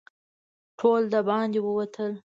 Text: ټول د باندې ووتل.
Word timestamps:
ټول 0.79 1.01
د 1.13 1.15
باندې 1.29 1.59
ووتل. 1.61 2.11